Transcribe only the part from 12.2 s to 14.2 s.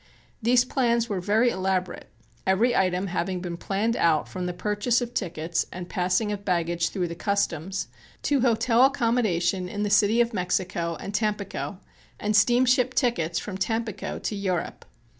steamship tickets from Tampico